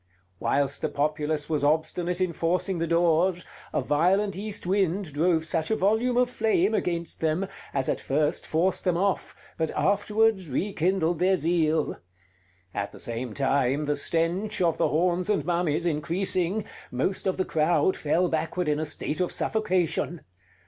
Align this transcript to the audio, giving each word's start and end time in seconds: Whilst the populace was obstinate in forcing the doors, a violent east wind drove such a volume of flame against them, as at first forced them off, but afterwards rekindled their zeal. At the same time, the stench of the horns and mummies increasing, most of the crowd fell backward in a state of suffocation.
Whilst 0.39 0.81
the 0.81 0.89
populace 0.89 1.47
was 1.47 1.63
obstinate 1.63 2.19
in 2.19 2.33
forcing 2.33 2.79
the 2.79 2.87
doors, 2.87 3.45
a 3.71 3.83
violent 3.83 4.35
east 4.35 4.65
wind 4.65 5.13
drove 5.13 5.45
such 5.45 5.69
a 5.69 5.75
volume 5.75 6.17
of 6.17 6.27
flame 6.31 6.73
against 6.73 7.21
them, 7.21 7.45
as 7.71 7.87
at 7.87 7.99
first 7.99 8.47
forced 8.47 8.83
them 8.83 8.97
off, 8.97 9.35
but 9.59 9.69
afterwards 9.75 10.49
rekindled 10.49 11.19
their 11.19 11.35
zeal. 11.35 11.97
At 12.73 12.93
the 12.93 12.99
same 12.99 13.35
time, 13.35 13.85
the 13.85 13.95
stench 13.95 14.59
of 14.59 14.79
the 14.79 14.87
horns 14.87 15.29
and 15.29 15.45
mummies 15.45 15.85
increasing, 15.85 16.65
most 16.89 17.27
of 17.27 17.37
the 17.37 17.45
crowd 17.45 17.95
fell 17.95 18.27
backward 18.27 18.67
in 18.67 18.79
a 18.79 18.87
state 18.87 19.19
of 19.21 19.31
suffocation. 19.31 20.21